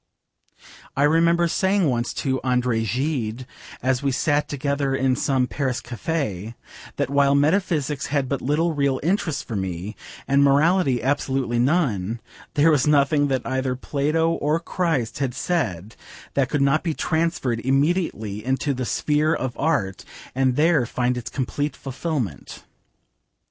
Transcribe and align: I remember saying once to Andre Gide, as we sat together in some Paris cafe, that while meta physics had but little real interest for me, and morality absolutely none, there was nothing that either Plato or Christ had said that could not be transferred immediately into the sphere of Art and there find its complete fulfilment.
I 0.97 1.03
remember 1.03 1.47
saying 1.47 1.87
once 1.87 2.11
to 2.25 2.41
Andre 2.43 2.83
Gide, 2.83 3.45
as 3.83 4.01
we 4.01 4.11
sat 4.11 4.49
together 4.49 4.95
in 4.95 5.15
some 5.15 5.45
Paris 5.45 5.79
cafe, 5.79 6.55
that 6.95 7.11
while 7.11 7.35
meta 7.35 7.59
physics 7.59 8.07
had 8.07 8.27
but 8.27 8.41
little 8.41 8.73
real 8.73 8.99
interest 9.03 9.47
for 9.47 9.55
me, 9.55 9.95
and 10.27 10.43
morality 10.43 11.03
absolutely 11.03 11.59
none, 11.59 12.19
there 12.55 12.71
was 12.71 12.87
nothing 12.87 13.27
that 13.27 13.45
either 13.45 13.75
Plato 13.75 14.29
or 14.31 14.59
Christ 14.59 15.19
had 15.19 15.35
said 15.35 15.95
that 16.33 16.49
could 16.49 16.63
not 16.63 16.81
be 16.81 16.95
transferred 16.95 17.59
immediately 17.59 18.43
into 18.43 18.73
the 18.73 18.85
sphere 18.85 19.35
of 19.35 19.55
Art 19.55 20.03
and 20.33 20.55
there 20.55 20.87
find 20.87 21.15
its 21.15 21.29
complete 21.29 21.75
fulfilment. 21.75 22.63